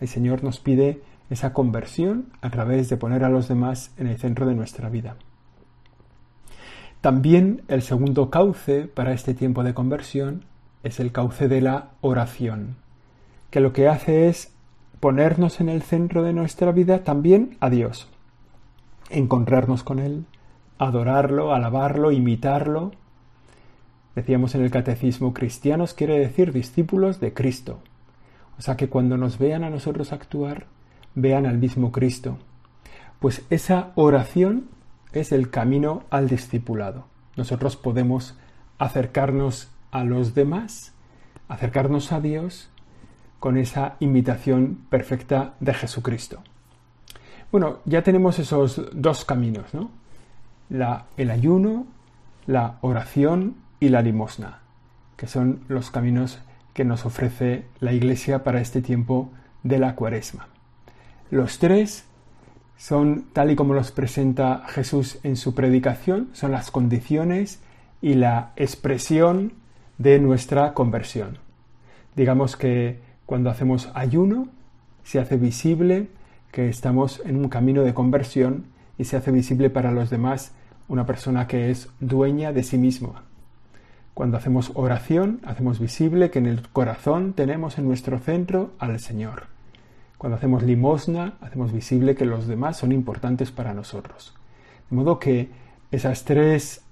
El 0.00 0.08
Señor 0.08 0.42
nos 0.42 0.60
pide 0.60 1.02
esa 1.30 1.52
conversión 1.52 2.32
a 2.40 2.50
través 2.50 2.88
de 2.88 2.96
poner 2.96 3.24
a 3.24 3.28
los 3.28 3.48
demás 3.48 3.92
en 3.98 4.06
el 4.06 4.18
centro 4.18 4.46
de 4.46 4.54
nuestra 4.54 4.88
vida. 4.88 5.16
También 7.00 7.62
el 7.68 7.82
segundo 7.82 8.30
cauce 8.30 8.86
para 8.86 9.12
este 9.12 9.34
tiempo 9.34 9.64
de 9.64 9.74
conversión 9.74 10.44
es 10.82 11.00
el 11.00 11.10
cauce 11.10 11.48
de 11.48 11.60
la 11.60 11.90
oración, 12.00 12.76
que 13.52 13.60
lo 13.60 13.74
que 13.74 13.86
hace 13.86 14.28
es 14.28 14.50
ponernos 14.98 15.60
en 15.60 15.68
el 15.68 15.82
centro 15.82 16.22
de 16.22 16.32
nuestra 16.32 16.72
vida 16.72 17.04
también 17.04 17.58
a 17.60 17.68
Dios, 17.68 18.08
encontrarnos 19.10 19.84
con 19.84 19.98
Él, 19.98 20.24
adorarlo, 20.78 21.54
alabarlo, 21.54 22.12
imitarlo. 22.12 22.92
Decíamos 24.16 24.54
en 24.54 24.62
el 24.62 24.70
catecismo, 24.70 25.34
cristianos 25.34 25.92
quiere 25.92 26.18
decir 26.18 26.52
discípulos 26.52 27.20
de 27.20 27.34
Cristo. 27.34 27.80
O 28.58 28.62
sea 28.62 28.78
que 28.78 28.88
cuando 28.88 29.18
nos 29.18 29.38
vean 29.38 29.64
a 29.64 29.70
nosotros 29.70 30.14
actuar, 30.14 30.64
vean 31.14 31.44
al 31.44 31.58
mismo 31.58 31.92
Cristo. 31.92 32.38
Pues 33.20 33.44
esa 33.50 33.92
oración 33.96 34.68
es 35.12 35.30
el 35.30 35.50
camino 35.50 36.04
al 36.08 36.26
discipulado. 36.26 37.04
Nosotros 37.36 37.76
podemos 37.76 38.34
acercarnos 38.78 39.70
a 39.90 40.04
los 40.04 40.34
demás, 40.34 40.94
acercarnos 41.48 42.12
a 42.12 42.20
Dios 42.20 42.71
con 43.42 43.56
esa 43.56 43.96
imitación 43.98 44.86
perfecta 44.88 45.54
de 45.58 45.74
Jesucristo. 45.74 46.44
Bueno, 47.50 47.78
ya 47.86 48.02
tenemos 48.02 48.38
esos 48.38 48.80
dos 48.92 49.24
caminos, 49.24 49.74
¿no? 49.74 49.90
El 51.16 51.28
ayuno, 51.28 51.88
la 52.46 52.78
oración 52.82 53.56
y 53.80 53.88
la 53.88 54.00
limosna, 54.00 54.60
que 55.16 55.26
son 55.26 55.64
los 55.66 55.90
caminos 55.90 56.38
que 56.72 56.84
nos 56.84 57.04
ofrece 57.04 57.64
la 57.80 57.92
Iglesia 57.92 58.44
para 58.44 58.60
este 58.60 58.80
tiempo 58.80 59.32
de 59.64 59.80
la 59.80 59.96
cuaresma. 59.96 60.46
Los 61.32 61.58
tres 61.58 62.04
son, 62.76 63.24
tal 63.32 63.50
y 63.50 63.56
como 63.56 63.74
los 63.74 63.90
presenta 63.90 64.62
Jesús 64.68 65.18
en 65.24 65.36
su 65.36 65.52
predicación, 65.52 66.28
son 66.32 66.52
las 66.52 66.70
condiciones 66.70 67.60
y 68.00 68.14
la 68.14 68.52
expresión 68.54 69.54
de 69.98 70.20
nuestra 70.20 70.74
conversión. 70.74 71.38
Digamos 72.14 72.56
que 72.56 73.10
Cuando 73.32 73.48
hacemos 73.48 73.90
ayuno, 73.94 74.48
se 75.04 75.18
hace 75.18 75.38
visible 75.38 76.08
que 76.50 76.68
estamos 76.68 77.22
en 77.24 77.36
un 77.36 77.48
camino 77.48 77.82
de 77.82 77.94
conversión 77.94 78.66
y 78.98 79.04
se 79.04 79.16
hace 79.16 79.30
visible 79.30 79.70
para 79.70 79.90
los 79.90 80.10
demás 80.10 80.52
una 80.86 81.06
persona 81.06 81.46
que 81.46 81.70
es 81.70 81.88
dueña 81.98 82.52
de 82.52 82.62
sí 82.62 82.76
misma. 82.76 83.22
Cuando 84.12 84.36
hacemos 84.36 84.72
oración, 84.74 85.40
hacemos 85.46 85.80
visible 85.80 86.30
que 86.30 86.40
en 86.40 86.46
el 86.46 86.68
corazón 86.68 87.32
tenemos 87.32 87.78
en 87.78 87.86
nuestro 87.88 88.18
centro 88.18 88.72
al 88.78 89.00
Señor. 89.00 89.44
Cuando 90.18 90.36
hacemos 90.36 90.62
limosna, 90.62 91.38
hacemos 91.40 91.72
visible 91.72 92.14
que 92.14 92.26
los 92.26 92.46
demás 92.46 92.76
son 92.76 92.92
importantes 92.92 93.50
para 93.50 93.72
nosotros. 93.72 94.34
De 94.90 94.96
modo 94.96 95.18
que 95.18 95.48
esas 95.90 96.26
tres, 96.26 96.82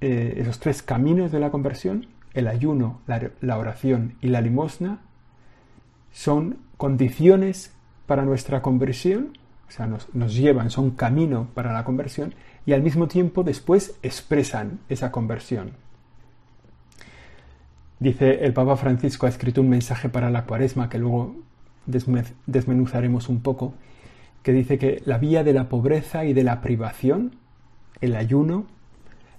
eh, 0.00 0.36
esos 0.38 0.58
tres 0.60 0.82
caminos 0.82 1.30
de 1.30 1.40
la 1.40 1.50
conversión, 1.50 2.06
el 2.32 2.48
ayuno, 2.48 3.00
la, 3.06 3.58
oración 3.58 4.14
y 4.22 4.28
la 4.28 4.40
limosna, 4.40 5.00
son 6.16 6.56
condiciones 6.78 7.74
para 8.06 8.24
nuestra 8.24 8.62
conversión, 8.62 9.36
o 9.68 9.70
sea, 9.70 9.86
nos, 9.86 10.14
nos 10.14 10.34
llevan, 10.34 10.70
son 10.70 10.92
camino 10.92 11.48
para 11.52 11.74
la 11.74 11.84
conversión 11.84 12.32
y 12.64 12.72
al 12.72 12.80
mismo 12.80 13.06
tiempo 13.06 13.44
después 13.44 13.98
expresan 14.02 14.80
esa 14.88 15.12
conversión. 15.12 15.72
Dice 18.00 18.46
el 18.46 18.54
Papa 18.54 18.76
Francisco 18.76 19.26
ha 19.26 19.28
escrito 19.28 19.60
un 19.60 19.68
mensaje 19.68 20.08
para 20.08 20.30
la 20.30 20.46
cuaresma 20.46 20.88
que 20.88 20.98
luego 20.98 21.36
desmenuzaremos 21.84 23.28
un 23.28 23.42
poco, 23.42 23.74
que 24.42 24.54
dice 24.54 24.78
que 24.78 25.02
la 25.04 25.18
vía 25.18 25.44
de 25.44 25.52
la 25.52 25.68
pobreza 25.68 26.24
y 26.24 26.32
de 26.32 26.44
la 26.44 26.62
privación, 26.62 27.36
el 28.00 28.16
ayuno, 28.16 28.64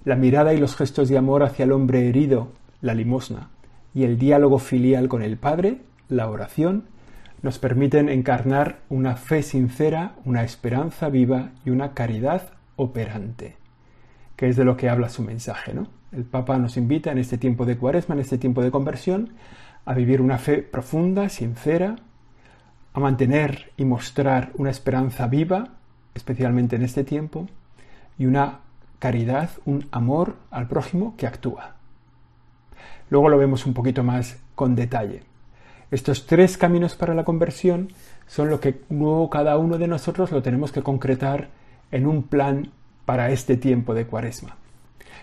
la 0.04 0.14
mirada 0.14 0.54
y 0.54 0.58
los 0.58 0.76
gestos 0.76 1.08
de 1.08 1.18
amor 1.18 1.42
hacia 1.42 1.64
el 1.64 1.72
hombre 1.72 2.08
herido, 2.08 2.52
la 2.82 2.94
limosna, 2.94 3.50
y 3.94 4.04
el 4.04 4.16
diálogo 4.16 4.60
filial 4.60 5.08
con 5.08 5.22
el 5.22 5.38
Padre, 5.38 5.87
la 6.08 6.28
oración, 6.28 6.84
nos 7.42 7.58
permiten 7.58 8.08
encarnar 8.08 8.80
una 8.88 9.16
fe 9.16 9.42
sincera, 9.42 10.14
una 10.24 10.42
esperanza 10.42 11.08
viva 11.08 11.50
y 11.64 11.70
una 11.70 11.94
caridad 11.94 12.50
operante, 12.76 13.56
que 14.36 14.48
es 14.48 14.56
de 14.56 14.64
lo 14.64 14.76
que 14.76 14.88
habla 14.88 15.08
su 15.08 15.22
mensaje, 15.22 15.74
¿no? 15.74 15.86
El 16.10 16.24
Papa 16.24 16.58
nos 16.58 16.76
invita 16.76 17.12
en 17.12 17.18
este 17.18 17.38
tiempo 17.38 17.66
de 17.66 17.76
cuaresma, 17.76 18.14
en 18.14 18.22
este 18.22 18.38
tiempo 18.38 18.62
de 18.62 18.70
conversión, 18.70 19.34
a 19.84 19.94
vivir 19.94 20.20
una 20.20 20.38
fe 20.38 20.58
profunda, 20.58 21.28
sincera, 21.28 21.96
a 22.94 23.00
mantener 23.00 23.72
y 23.76 23.84
mostrar 23.84 24.52
una 24.54 24.70
esperanza 24.70 25.26
viva, 25.28 25.68
especialmente 26.14 26.76
en 26.76 26.82
este 26.82 27.04
tiempo, 27.04 27.46
y 28.18 28.26
una 28.26 28.60
caridad, 28.98 29.50
un 29.64 29.86
amor 29.92 30.36
al 30.50 30.66
prójimo 30.66 31.14
que 31.16 31.26
actúa. 31.26 31.76
Luego 33.10 33.28
lo 33.28 33.38
vemos 33.38 33.66
un 33.66 33.74
poquito 33.74 34.02
más 34.02 34.40
con 34.54 34.74
detalle. 34.74 35.27
Estos 35.90 36.26
tres 36.26 36.58
caminos 36.58 36.94
para 36.94 37.14
la 37.14 37.24
conversión 37.24 37.92
son 38.26 38.50
lo 38.50 38.60
que 38.60 38.82
luego 38.90 39.30
cada 39.30 39.56
uno 39.56 39.78
de 39.78 39.88
nosotros 39.88 40.30
lo 40.30 40.42
tenemos 40.42 40.70
que 40.70 40.82
concretar 40.82 41.48
en 41.90 42.06
un 42.06 42.24
plan 42.24 42.70
para 43.06 43.30
este 43.30 43.56
tiempo 43.56 43.94
de 43.94 44.06
cuaresma. 44.06 44.56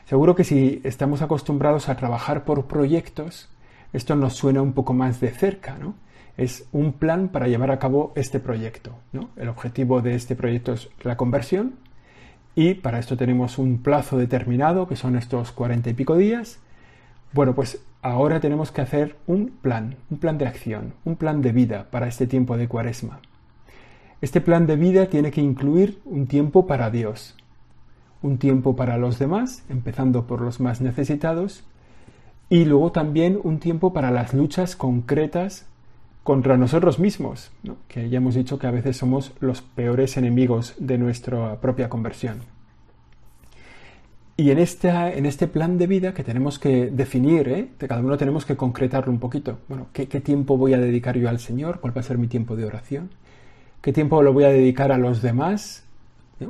Seguro 0.06 0.36
que 0.36 0.44
si 0.44 0.82
estamos 0.84 1.22
acostumbrados 1.22 1.88
a 1.88 1.96
trabajar 1.96 2.46
por 2.46 2.66
proyectos, 2.66 3.50
esto 3.94 4.16
nos 4.16 4.34
suena 4.34 4.62
un 4.62 4.74
poco 4.74 4.94
más 4.94 5.20
de 5.20 5.30
cerca, 5.30 5.78
¿no? 5.78 5.94
Es 6.38 6.68
un 6.72 6.94
plan 6.94 7.30
para 7.30 7.48
llevar 7.48 7.72
a 7.72 7.80
cabo 7.80 8.12
este 8.16 8.40
proyecto, 8.40 8.96
¿no? 9.14 9.30
El 9.36 9.50
objetivo 9.50 10.02
de 10.02 10.16
este 10.16 10.36
proyecto 10.36 10.74
es 10.74 10.90
la 11.02 11.16
conversión 11.16 11.76
y 12.56 12.74
para 12.74 13.00
esto 13.00 13.16
tenemos 13.16 13.58
un 13.58 13.84
plazo 13.84 14.18
determinado, 14.18 14.88
que 14.88 14.96
son 14.96 15.16
estos 15.16 15.52
cuarenta 15.52 15.92
y 15.92 15.94
pico 15.94 16.18
días. 16.18 16.60
Bueno, 17.34 17.54
pues 17.54 17.84
ahora 18.06 18.40
tenemos 18.40 18.72
que 18.72 18.82
hacer 18.82 19.16
un 19.26 19.48
plan, 19.48 19.96
un 20.12 20.20
plan 20.20 20.38
de 20.38 20.46
acción, 20.46 20.94
un 21.06 21.16
plan 21.16 21.42
de 21.42 21.52
vida 21.52 21.88
para 21.90 22.08
este 22.08 22.28
tiempo 22.28 22.56
de 22.56 22.68
cuaresma. 22.68 23.20
Este 24.22 24.42
plan 24.42 24.68
de 24.68 24.76
vida 24.76 25.08
tiene 25.08 25.32
que 25.32 25.42
incluir 25.42 26.00
un 26.06 26.28
tiempo 26.28 26.68
para 26.68 26.92
Dios, 26.92 27.36
un 28.22 28.38
tiempo 28.38 28.76
para 28.76 28.98
los 28.98 29.18
demás, 29.18 29.64
empezando 29.70 30.28
por 30.28 30.42
los 30.42 30.60
más 30.60 30.82
necesitados, 30.82 31.64
y 32.48 32.66
luego 32.66 32.92
también 32.92 33.40
un 33.44 33.58
tiempo 33.58 33.92
para 33.92 34.12
las 34.12 34.36
luchas 34.36 34.76
concretas 34.76 35.66
contra 36.22 36.58
nosotros 36.58 37.00
mismos, 37.00 37.52
que 37.88 38.08
ya 38.10 38.18
hemos 38.18 38.36
dicho 38.36 38.60
que 38.60 38.68
a 38.68 38.72
veces 38.72 38.98
somos 38.98 39.34
los 39.40 39.64
peores 39.64 40.16
enemigos 40.16 40.76
de 40.78 41.00
nuestra 41.00 41.60
propia 41.60 41.90
conversión. 41.90 42.55
Y 44.38 44.52
en, 44.52 44.60
en 44.60 45.26
este 45.26 45.48
plan 45.48 45.78
de 45.78 45.88
vida 45.88 46.14
que 46.14 46.24
tenemos 46.24 46.60
que 46.60 46.92
definir, 46.92 47.48
¿eh? 47.48 47.70
cada 47.78 48.02
uno 48.02 48.18
tenemos 48.18 48.46
que 48.46 48.58
concretarlo 48.58 49.12
un 49.12 49.20
poquito. 49.20 49.60
Bueno, 49.70 49.88
¿qué, 49.94 50.08
¿qué, 50.10 50.20
tiempo 50.20 50.58
voy 50.58 50.74
a 50.74 50.78
dedicar 50.78 51.18
yo 51.18 51.30
al 51.30 51.40
Señor? 51.40 51.80
¿Cuál 51.80 51.96
va 51.96 52.02
a 52.02 52.04
ser 52.04 52.18
mi 52.18 52.28
tiempo 52.28 52.58
de 52.58 52.66
oración? 52.66 53.12
¿Qué 53.82 53.94
tiempo 53.94 54.22
lo 54.22 54.34
voy 54.34 54.44
a 54.44 54.50
dedicar 54.50 54.92
a 54.92 54.98
los 54.98 55.22
demás? 55.22 55.86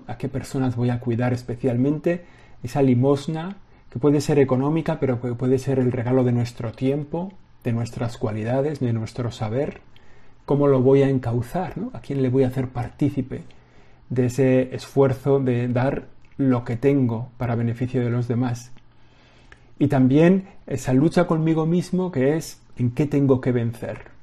¿A 0.07 0.17
qué 0.17 0.29
personas 0.29 0.75
voy 0.75 0.89
a 0.89 0.99
cuidar 0.99 1.31
especialmente? 1.31 2.25
Esa 2.63 2.81
limosna 2.81 3.57
que 3.91 3.99
puede 3.99 4.19
ser 4.19 4.39
económica, 4.39 4.99
pero 4.99 5.21
que 5.21 5.33
puede 5.35 5.59
ser 5.59 5.77
el 5.77 5.91
regalo 5.91 6.23
de 6.23 6.31
nuestro 6.31 6.71
tiempo, 6.71 7.33
de 7.63 7.71
nuestras 7.71 8.17
cualidades, 8.17 8.79
de 8.79 8.93
nuestro 8.93 9.31
saber. 9.31 9.81
¿Cómo 10.45 10.67
lo 10.67 10.81
voy 10.81 11.03
a 11.03 11.09
encauzar? 11.09 11.75
¿A 11.93 11.99
quién 11.99 12.23
le 12.23 12.29
voy 12.29 12.45
a 12.45 12.47
hacer 12.47 12.69
partícipe 12.69 13.43
de 14.09 14.25
ese 14.25 14.73
esfuerzo 14.75 15.39
de 15.39 15.67
dar 15.67 16.14
lo 16.37 16.63
que 16.63 16.75
tengo 16.75 17.29
para 17.37 17.55
beneficio 17.55 18.03
de 18.03 18.09
los 18.09 18.27
demás? 18.27 18.71
Y 19.77 19.87
también 19.87 20.47
esa 20.67 20.93
lucha 20.93 21.27
conmigo 21.27 21.65
mismo 21.65 22.11
que 22.11 22.37
es 22.37 22.61
en 22.77 22.91
qué 22.91 23.05
tengo 23.05 23.41
que 23.41 23.51
vencer. 23.51 24.15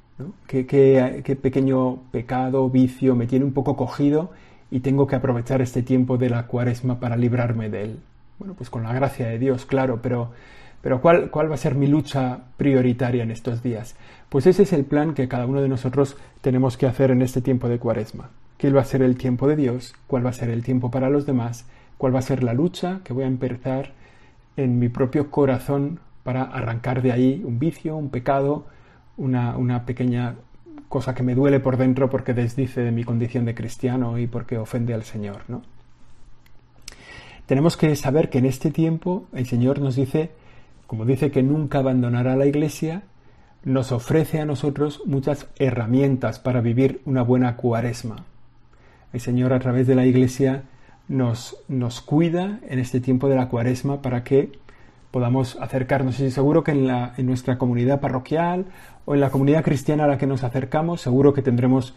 ¿Qué, 0.47 0.65
qué, 0.65 1.35
pequeño 1.35 1.97
pecado, 2.11 2.69
vicio 2.69 3.15
me 3.15 3.25
tiene 3.25 3.45
un 3.45 3.53
poco 3.53 3.75
cogido 3.75 4.31
y 4.69 4.79
tengo 4.79 5.07
que 5.07 5.15
aprovechar 5.15 5.61
este 5.61 5.83
tiempo 5.83 6.17
de 6.17 6.29
la 6.29 6.47
cuaresma 6.47 6.99
para 6.99 7.15
librarme 7.15 7.69
de 7.69 7.83
él. 7.83 7.99
Bueno, 8.39 8.53
pues 8.55 8.69
con 8.69 8.83
la 8.83 8.93
gracia 8.93 9.27
de 9.27 9.37
Dios, 9.37 9.65
claro, 9.65 9.99
pero, 10.01 10.31
pero 10.81 11.01
¿cuál, 11.01 11.29
¿cuál 11.29 11.49
va 11.49 11.55
a 11.55 11.59
ser 11.59 11.75
mi 11.75 11.87
lucha 11.87 12.39
prioritaria 12.57 13.23
en 13.23 13.31
estos 13.31 13.61
días? 13.61 13.95
Pues 14.29 14.47
ese 14.47 14.63
es 14.63 14.73
el 14.73 14.85
plan 14.85 15.13
que 15.13 15.27
cada 15.27 15.45
uno 15.45 15.61
de 15.61 15.69
nosotros 15.69 16.17
tenemos 16.41 16.77
que 16.77 16.87
hacer 16.87 17.11
en 17.11 17.21
este 17.21 17.41
tiempo 17.41 17.69
de 17.69 17.77
cuaresma. 17.79 18.31
¿Qué 18.57 18.71
va 18.71 18.81
a 18.81 18.85
ser 18.85 19.01
el 19.03 19.17
tiempo 19.17 19.47
de 19.47 19.55
Dios? 19.55 19.93
¿Cuál 20.07 20.25
va 20.25 20.31
a 20.31 20.33
ser 20.33 20.49
el 20.49 20.63
tiempo 20.63 20.89
para 20.89 21.09
los 21.09 21.25
demás? 21.25 21.65
¿Cuál 21.97 22.15
va 22.15 22.19
a 22.19 22.23
ser 22.23 22.43
la 22.43 22.53
lucha 22.53 23.01
que 23.03 23.13
voy 23.13 23.23
a 23.23 23.27
empezar 23.27 23.93
en 24.57 24.79
mi 24.79 24.89
propio 24.89 25.31
corazón 25.31 25.99
para 26.23 26.43
arrancar 26.43 27.01
de 27.01 27.11
ahí 27.11 27.43
un 27.45 27.59
vicio, 27.59 27.95
un 27.95 28.09
pecado, 28.09 28.65
una, 29.17 29.85
pequeña 29.85 30.35
cosa 30.89 31.13
que 31.13 31.23
me 31.23 31.35
duele 31.35 31.59
por 31.59 31.77
dentro 31.77 32.09
porque 32.09 32.33
desdice 32.33 32.81
de 32.81 32.91
mi 32.91 33.03
condición 33.03 33.45
de 33.45 33.55
cristiano 33.55 34.17
y 34.17 34.27
porque 34.27 34.57
ofende 34.57 34.93
al 34.93 35.03
Señor, 35.03 35.41
¿no? 35.47 35.61
Tenemos 37.45 37.75
que 37.75 37.93
saber 37.95 38.29
que 38.29 38.37
en 38.37 38.45
este 38.45 38.71
tiempo 38.71 39.25
el 39.33 39.45
Señor 39.45 39.79
nos 39.79 39.95
dice, 39.95 40.31
como 40.87 41.05
dice 41.05 41.29
que 41.29 41.43
nunca 41.43 41.79
abandonará 41.79 42.37
la 42.37 42.45
Iglesia, 42.45 43.03
nos 43.65 43.91
ofrece 43.91 44.39
a 44.39 44.45
nosotros 44.45 45.01
muchas 45.05 45.47
herramientas 45.57 46.39
para 46.39 46.61
vivir 46.61 47.01
una 47.05 47.21
buena 47.21 47.57
cuaresma. 47.57 48.25
El 49.11 49.19
Señor 49.19 49.51
a 49.51 49.59
través 49.59 49.87
de 49.87 49.95
la 49.95 50.05
Iglesia 50.05 50.63
nos, 51.07 51.57
nos 51.67 52.01
cuida 52.01 52.59
en 52.67 52.79
este 52.79 52.99
tiempo 52.99 53.27
de 53.29 53.35
la 53.35 53.49
cuaresma 53.49 54.01
para 54.01 54.23
que 54.23 54.51
podamos 55.11 55.57
acercarnos. 55.61 56.19
Y 56.19 56.31
seguro 56.31 56.63
que 56.63 56.71
en, 56.71 56.87
la, 56.87 57.13
en 57.17 57.27
nuestra 57.27 57.57
comunidad 57.57 58.01
parroquial 58.01 58.65
o 59.05 59.13
en 59.13 59.19
la 59.19 59.29
comunidad 59.29 59.63
cristiana 59.63 60.05
a 60.05 60.07
la 60.07 60.17
que 60.17 60.27
nos 60.27 60.43
acercamos, 60.43 61.01
seguro 61.01 61.33
que 61.33 61.41
tendremos 61.41 61.93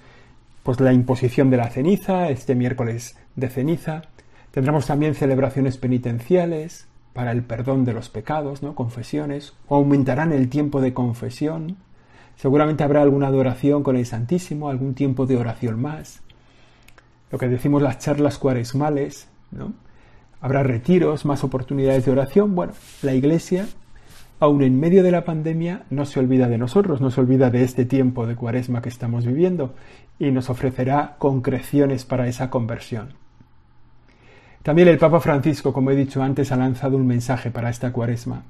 pues 0.63 0.81
la 0.81 0.93
imposición 0.93 1.49
de 1.49 1.57
la 1.57 1.71
ceniza, 1.71 2.29
este 2.29 2.55
miércoles 2.55 3.17
de 3.37 3.49
ceniza. 3.49 4.03
Tendremos 4.51 4.87
también 4.87 5.15
celebraciones 5.15 5.77
penitenciales 5.77 6.89
para 7.13 7.33
el 7.33 7.43
perdón 7.43 7.85
de 7.85 7.95
los 7.95 8.11
pecados, 8.11 8.63
¿no? 8.63 8.75
confesiones, 8.75 9.55
o 9.69 9.77
aumentarán 9.77 10.33
el 10.33 10.51
tiempo 10.51 10.81
de 10.81 10.93
confesión. 10.93 11.77
Seguramente 12.37 12.85
habrá 12.85 13.01
alguna 13.01 13.29
adoración 13.29 13.83
con 13.83 13.97
el 13.97 14.05
Santísimo, 14.05 14.69
algún 14.69 14.95
tiempo 14.95 15.25
de 15.25 15.39
oración 15.39 15.81
más. 15.81 16.21
Lo 17.37 17.41
que 17.41 17.49
decimos 17.49 17.83
las 17.83 17.99
charlas 17.99 18.39
cuaresmales, 18.39 19.29
¿no? 19.51 19.75
Habrá 20.41 20.63
retiros, 20.63 21.27
más 21.27 21.45
oportunidades 21.45 22.07
de 22.07 22.13
oración. 22.13 22.55
Bueno, 22.55 22.73
la 23.03 23.13
Iglesia 23.13 23.67
aun 24.41 24.63
en 24.63 24.81
medio 24.81 25.03
de 25.03 25.11
la 25.11 25.27
pandemia, 25.27 25.83
no 25.91 26.07
se 26.07 26.19
olvida 26.19 26.49
de 26.49 26.57
nosotros, 26.57 27.03
no 27.03 27.11
se 27.11 27.21
olvida 27.21 27.51
de 27.51 27.63
este 27.63 27.85
tiempo 27.85 28.27
de 28.27 28.37
cuaresma 28.37 28.81
que 28.81 28.89
estamos 28.89 29.27
viviendo 29.27 29.75
y 30.19 30.31
nos 30.31 30.49
ofrecerá 30.49 31.17
concreciones 31.19 32.07
para 32.07 32.27
esa 32.27 32.49
conversión. 32.49 33.11
También 34.63 34.89
el 34.89 34.97
Papa 34.97 35.21
Francisco, 35.21 35.75
como 35.75 35.91
he 35.91 35.95
dicho 35.95 36.23
antes, 36.23 36.53
ha 36.53 36.57
lanzado 36.57 36.97
un 36.97 37.07
mensaje 37.07 37.51
para 37.51 37.69
esta 37.69 37.93
cuaresma, 37.93 38.45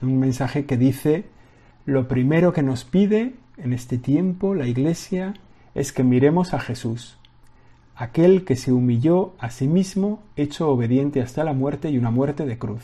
un 0.00 0.18
mensaje 0.18 0.64
que 0.64 0.78
dice, 0.78 1.26
lo 1.84 2.08
primero 2.08 2.54
que 2.54 2.62
nos 2.62 2.84
pide 2.84 3.34
en 3.58 3.74
este 3.74 3.98
tiempo 3.98 4.54
la 4.54 4.66
Iglesia 4.66 5.34
es 5.74 5.92
que 5.92 6.02
miremos 6.02 6.54
a 6.54 6.60
Jesús, 6.60 7.18
aquel 7.94 8.44
que 8.44 8.56
se 8.56 8.72
humilló 8.72 9.34
a 9.38 9.50
sí 9.50 9.68
mismo, 9.68 10.22
hecho 10.36 10.68
obediente 10.70 11.20
hasta 11.20 11.44
la 11.44 11.52
muerte 11.52 11.90
y 11.90 11.98
una 11.98 12.10
muerte 12.10 12.46
de 12.46 12.58
cruz, 12.58 12.82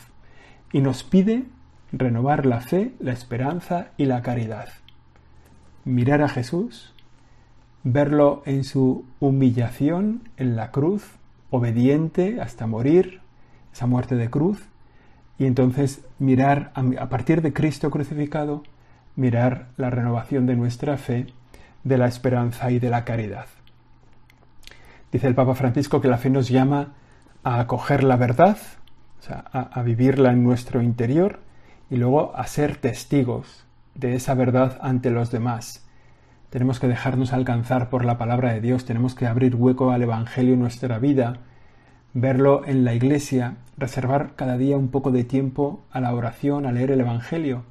y 0.72 0.80
nos 0.80 1.02
pide 1.02 1.44
renovar 1.92 2.44
la 2.46 2.60
fe, 2.60 2.92
la 3.00 3.12
esperanza 3.12 3.88
y 3.96 4.04
la 4.04 4.22
caridad. 4.22 4.68
mirar 5.84 6.20
a 6.20 6.28
Jesús, 6.28 6.92
verlo 7.82 8.42
en 8.44 8.64
su 8.64 9.06
humillación 9.20 10.28
en 10.36 10.54
la 10.54 10.70
cruz, 10.70 11.02
obediente 11.50 12.42
hasta 12.42 12.66
morir, 12.66 13.20
esa 13.72 13.86
muerte 13.86 14.14
de 14.16 14.28
cruz, 14.28 14.60
y 15.38 15.46
entonces 15.46 16.04
mirar 16.18 16.72
a 16.74 17.08
partir 17.08 17.40
de 17.40 17.54
Cristo 17.54 17.90
crucificado, 17.90 18.64
mirar 19.16 19.68
la 19.78 19.88
renovación 19.88 20.44
de 20.46 20.56
nuestra 20.56 20.98
fe, 20.98 21.26
de 21.84 21.96
la 21.96 22.06
esperanza 22.06 22.70
y 22.70 22.78
de 22.78 22.90
la 22.90 23.04
caridad. 23.04 23.46
Dice 25.12 25.26
el 25.26 25.34
Papa 25.34 25.54
Francisco 25.54 26.00
que 26.00 26.08
la 26.08 26.18
fe 26.18 26.30
nos 26.30 26.48
llama 26.48 26.94
a 27.42 27.60
acoger 27.60 28.04
la 28.04 28.16
verdad, 28.16 28.58
sea, 29.20 29.38
a, 29.52 29.82
vivirla 29.82 30.32
en 30.32 30.44
nuestro 30.44 30.82
interior 30.82 31.40
y 31.90 31.96
luego 31.96 32.36
a 32.36 32.46
ser 32.46 32.76
testigos 32.76 33.64
de 33.94 34.14
esa 34.14 34.34
verdad 34.34 34.78
ante 34.82 35.10
los 35.10 35.30
demás. 35.30 35.86
Tenemos 36.50 36.80
que 36.80 36.88
dejarnos 36.88 37.32
alcanzar 37.32 37.90
por 37.90 38.04
la 38.04 38.18
palabra 38.18 38.52
de 38.52 38.60
Dios, 38.60 38.84
tenemos 38.84 39.14
que 39.14 39.26
abrir 39.26 39.54
hueco 39.54 39.90
al 39.90 40.02
Evangelio 40.02 40.54
en 40.54 40.60
nuestra 40.60 40.98
vida, 40.98 41.38
verlo 42.14 42.62
en 42.66 42.84
la 42.84 42.94
iglesia, 42.94 43.56
reservar 43.76 44.34
cada 44.34 44.56
día 44.56 44.76
un 44.76 44.88
poco 44.88 45.10
de 45.10 45.24
tiempo 45.24 45.84
a 45.90 46.00
la 46.00 46.14
oración, 46.14 46.66
a 46.66 46.72
leer 46.72 46.90
el 46.90 47.00
Evangelio, 47.00 47.64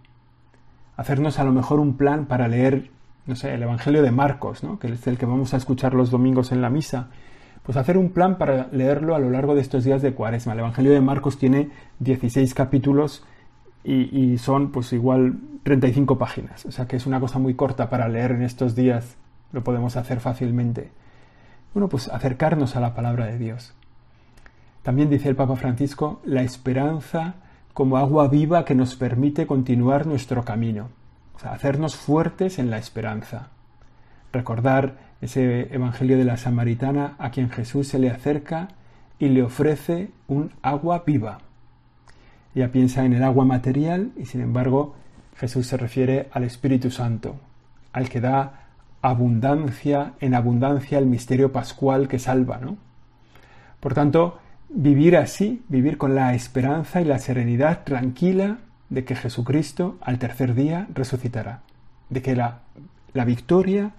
hacernos 0.96 1.40
a 1.40 1.44
lo 1.44 1.54
mejor 1.54 1.80
un 1.80 1.98
plan 1.98 2.26
para 2.26 2.48
leer, 2.48 2.92
no 3.28 3.36
sé, 3.36 3.54
el 3.54 3.62
Evangelio 3.62 4.02
de 4.02 4.12
Marcos, 4.12 4.64
¿no? 4.64 4.80
que 4.80 4.88
es 4.88 5.06
el 5.08 5.18
que 5.18 5.26
vamos 5.26 5.54
a 5.54 5.58
escuchar 5.58 5.94
los 5.94 6.10
domingos 6.10 6.52
en 6.52 6.62
la 6.62 6.70
misa, 6.70 7.10
pues 7.64 7.78
hacer 7.78 7.98
un 7.98 8.12
plan 8.12 8.38
para 8.38 8.70
leerlo 8.72 9.14
a 9.14 9.20
lo 9.20 9.30
largo 9.30 9.54
de 9.54 9.62
estos 9.62 9.84
días 9.84 10.02
de 10.02 10.14
Cuaresma. 10.14 10.54
El 10.54 10.60
Evangelio 10.60 10.94
de 10.94 11.02
Marcos 11.02 11.38
tiene 11.38 11.70
16 12.00 12.54
capítulos 12.54 13.26
y, 13.84 14.38
son 14.38 14.72
pues 14.72 14.92
igual 14.92 15.36
35 15.64 16.18
páginas, 16.18 16.66
o 16.66 16.72
sea 16.72 16.88
que 16.88 16.98
es 16.98 17.06
una 17.06 17.22
cosa 17.22 17.40
muy 17.40 17.54
corta 17.54 17.90
para 17.90 18.10
leer 18.10 18.32
en 18.32 18.42
estos 18.42 18.76
días, 18.76 19.16
lo 19.54 19.64
podemos 19.64 19.96
hacer 19.96 20.20
fácilmente. 20.20 20.92
Bueno, 21.74 21.88
pues 21.88 22.10
acercarnos 22.10 22.76
a 22.76 22.82
la 22.82 22.94
palabra 22.94 23.28
de 23.28 23.38
Dios. 23.38 23.74
También 24.84 25.10
dice 25.10 25.30
el 25.30 25.36
Papa 25.36 25.56
Francisco, 25.56 26.22
la 26.26 26.42
esperanza 26.42 27.36
como 27.74 27.98
agua 27.98 28.28
viva 28.28 28.66
que 28.66 28.76
nos 28.76 28.96
permite 28.96 29.46
continuar 29.46 30.06
nuestro 30.06 30.44
camino, 30.44 30.90
o 31.38 31.40
sea, 31.40 31.54
hacernos 31.54 31.96
fuertes 31.96 32.58
en 32.58 32.72
la 32.72 32.80
esperanza. 32.80 33.50
Recordar 34.34 34.98
ese 35.22 35.74
Evangelio 35.74 36.18
de 36.18 36.26
la 36.26 36.36
Samaritana 36.36 37.16
a 37.20 37.30
quien 37.30 37.52
Jesús 37.52 37.88
se 37.88 38.00
le 38.00 38.10
acerca 38.10 38.70
y 39.20 39.30
le 39.30 39.44
ofrece 39.44 40.10
un 40.28 40.52
agua 40.64 41.04
viva. 41.06 41.38
Ella 42.56 42.72
piensa 42.72 43.06
en 43.06 43.14
el 43.14 43.24
agua 43.24 43.46
material 43.46 44.14
y 44.18 44.26
sin 44.26 44.42
embargo 44.42 44.96
Jesús 45.36 45.68
se 45.68 45.78
refiere 45.78 46.28
al 46.32 46.44
Espíritu 46.44 46.90
Santo, 46.90 47.36
al 47.94 48.10
que 48.10 48.20
da 48.20 48.66
abundancia, 49.04 50.14
en 50.20 50.34
abundancia 50.34 50.98
el 50.98 51.06
misterio 51.06 51.52
pascual 51.52 52.08
que 52.08 52.18
salva, 52.18 52.58
¿no? 52.58 52.78
Por 53.80 53.94
tanto, 53.94 54.40
vivir 54.70 55.16
así, 55.16 55.64
vivir 55.70 56.00
con 56.00 56.16
la 56.16 56.34
esperanza 56.34 57.00
y 57.00 57.06
la 57.06 57.20
serenidad 57.20 57.84
tranquila 57.84 58.58
de 58.90 59.06
que 59.06 59.16
Jesucristo 59.16 59.98
al 60.02 60.20
tercer 60.20 60.56
día 60.56 60.88
resucitará, 60.94 61.62
de 62.10 62.22
que 62.22 62.36
la, 62.36 62.60
la 63.14 63.26
victoria 63.26 63.92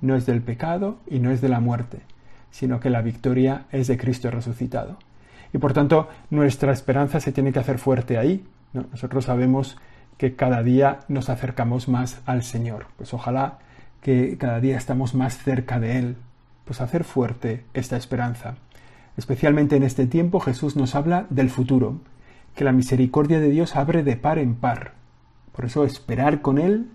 no 0.00 0.14
es 0.14 0.26
del 0.26 0.42
pecado 0.42 0.98
y 1.06 1.18
no 1.18 1.30
es 1.30 1.40
de 1.40 1.48
la 1.48 1.60
muerte, 1.60 2.00
sino 2.50 2.80
que 2.80 2.90
la 2.90 3.02
victoria 3.02 3.66
es 3.72 3.86
de 3.86 3.98
Cristo 3.98 4.30
resucitado. 4.30 4.98
Y 5.52 5.58
por 5.58 5.72
tanto, 5.72 6.08
nuestra 6.30 6.72
esperanza 6.72 7.20
se 7.20 7.32
tiene 7.32 7.52
que 7.52 7.58
hacer 7.58 7.78
fuerte 7.78 8.18
ahí. 8.18 8.44
Nosotros 8.72 9.24
sabemos 9.24 9.78
que 10.18 10.34
cada 10.34 10.62
día 10.62 11.00
nos 11.08 11.28
acercamos 11.28 11.88
más 11.88 12.20
al 12.26 12.42
Señor. 12.42 12.86
Pues 12.96 13.14
ojalá 13.14 13.58
que 14.02 14.36
cada 14.38 14.60
día 14.60 14.76
estamos 14.76 15.14
más 15.14 15.38
cerca 15.38 15.80
de 15.80 15.98
Él. 15.98 16.16
Pues 16.64 16.80
hacer 16.80 17.04
fuerte 17.04 17.64
esta 17.74 17.96
esperanza. 17.96 18.56
Especialmente 19.16 19.76
en 19.76 19.82
este 19.82 20.06
tiempo 20.06 20.40
Jesús 20.40 20.76
nos 20.76 20.94
habla 20.94 21.26
del 21.30 21.48
futuro, 21.48 22.00
que 22.56 22.64
la 22.64 22.72
misericordia 22.72 23.38
de 23.38 23.50
Dios 23.50 23.76
abre 23.76 24.02
de 24.02 24.16
par 24.16 24.38
en 24.38 24.56
par. 24.56 24.94
Por 25.52 25.66
eso 25.66 25.84
esperar 25.84 26.40
con 26.40 26.58
Él 26.58 26.88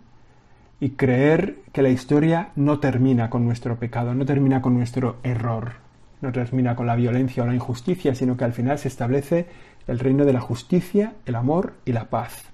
y 0.80 0.92
creer 0.92 1.60
que 1.72 1.84
la 1.84 1.90
historia 1.90 2.50
no 2.56 2.80
termina 2.80 3.30
con 3.30 3.46
nuestro 3.46 3.78
pecado, 3.78 4.16
no 4.16 4.26
termina 4.26 4.62
con 4.62 4.74
nuestro 4.74 5.18
error, 5.24 5.74
no 6.20 6.32
termina 6.32 6.76
con 6.76 6.88
la 6.88 6.96
violencia 6.96 7.44
o 7.44 7.46
la 7.46 7.54
injusticia, 7.54 8.16
sino 8.16 8.36
que 8.36 8.44
al 8.44 8.54
final 8.54 8.80
se 8.80 8.88
establece 8.88 9.48
el 9.88 10.00
reino 10.00 10.26
de 10.26 10.34
la 10.34 10.42
justicia, 10.42 11.14
el 11.28 11.36
amor 11.36 11.76
y 11.86 11.94
la 11.94 12.10
paz. 12.10 12.46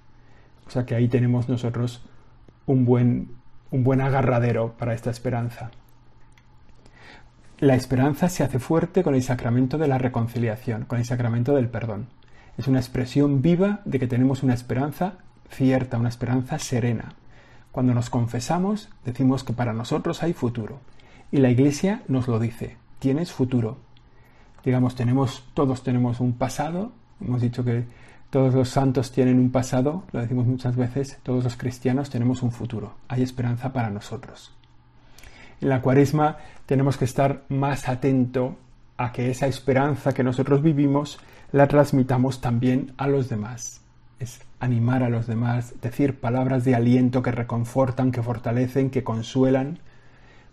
O 0.68 0.70
sea 0.70 0.86
que 0.86 0.94
ahí 0.94 1.08
tenemos 1.08 1.48
nosotros 1.48 2.06
un 2.66 2.84
buen, 2.84 3.30
un 3.72 3.86
buen 3.86 4.02
agarradero 4.02 4.74
para 4.78 4.94
esta 4.94 5.12
esperanza. 5.12 5.72
La 7.60 7.76
esperanza 7.76 8.28
se 8.28 8.44
hace 8.44 8.60
fuerte 8.60 9.02
con 9.02 9.16
el 9.16 9.24
sacramento 9.24 9.78
de 9.78 9.88
la 9.88 9.98
reconciliación, 9.98 10.84
con 10.84 11.00
el 11.00 11.06
sacramento 11.06 11.56
del 11.56 11.70
perdón. 11.70 12.17
Es 12.58 12.68
una 12.68 12.80
expresión 12.80 13.42
viva 13.42 13.82
de 13.86 14.00
que 14.00 14.08
tenemos 14.08 14.44
una 14.44 14.54
esperanza 14.54 15.14
cierta, 15.50 15.98
una 15.98 16.10
esperanza 16.10 16.60
serena. 16.60 17.14
Cuando 17.72 17.94
nos 17.94 18.10
confesamos, 18.10 18.90
decimos 19.06 19.44
que 19.44 19.54
para 19.54 19.74
nosotros 19.74 20.24
hay 20.24 20.34
futuro. 20.34 20.80
Y 21.32 21.38
la 21.38 21.50
Iglesia 21.50 22.02
nos 22.08 22.28
lo 22.28 22.40
dice, 22.40 22.78
tienes 23.00 23.32
futuro. 23.32 23.78
Digamos, 24.64 24.96
tenemos, 24.96 25.46
todos 25.54 25.84
tenemos 25.84 26.20
un 26.20 26.34
pasado, 26.34 26.92
hemos 27.22 27.42
dicho 27.42 27.64
que 27.64 27.86
todos 28.30 28.54
los 28.54 28.70
santos 28.70 29.12
tienen 29.12 29.40
un 29.40 29.52
pasado, 29.52 30.04
lo 30.12 30.20
decimos 30.20 30.48
muchas 30.48 30.76
veces, 30.76 31.18
todos 31.24 31.44
los 31.44 31.56
cristianos 31.56 32.10
tenemos 32.10 32.42
un 32.44 32.52
futuro, 32.52 32.96
hay 33.08 33.22
esperanza 33.22 33.72
para 33.72 33.90
nosotros. 33.90 34.54
En 35.62 35.70
la 35.70 35.82
cuaresma 35.82 36.38
tenemos 36.66 36.98
que 36.98 37.06
estar 37.06 37.44
más 37.50 37.88
atento 37.88 38.58
a 38.98 39.12
que 39.12 39.30
esa 39.32 39.48
esperanza 39.48 40.14
que 40.14 40.24
nosotros 40.24 40.62
vivimos 40.62 41.20
la 41.52 41.68
transmitamos 41.68 42.42
también 42.42 42.94
a 42.98 43.08
los 43.08 43.30
demás 43.30 43.82
es 44.20 44.42
animar 44.60 45.04
a 45.04 45.10
los 45.10 45.28
demás, 45.28 45.76
decir 45.82 46.20
palabras 46.20 46.64
de 46.64 46.76
aliento 46.76 47.22
que 47.22 47.32
reconfortan, 47.32 48.12
que 48.12 48.24
fortalecen, 48.24 48.90
que 48.90 49.04
consuelan, 49.04 49.80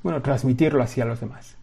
bueno, 0.03 0.21
transmitirlo 0.23 0.83
así 0.83 1.01
a 1.01 1.07
los 1.07 1.21
demás. 1.21 1.57